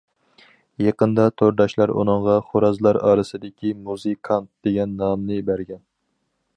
[0.83, 5.89] يېقىندا تورداشلار ئۇنىڭغا خورازلار ئارىسىدىكى مۇزىكانت دېگەن نامنى بەرگەن.